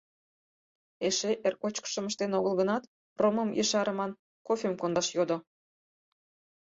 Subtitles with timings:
[1.07, 2.83] Эше эр кочкышым ыштен огыл гынат,
[3.21, 4.11] ромым ешарыман
[4.47, 5.37] кофем кондаш йодо.